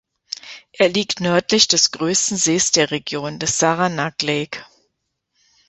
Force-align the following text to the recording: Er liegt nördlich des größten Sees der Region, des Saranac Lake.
Er 0.71 0.89
liegt 0.89 1.19
nördlich 1.21 1.67
des 1.67 1.91
größten 1.91 2.35
Sees 2.35 2.71
der 2.71 2.89
Region, 2.89 3.37
des 3.37 3.59
Saranac 3.59 4.19
Lake. 4.23 4.65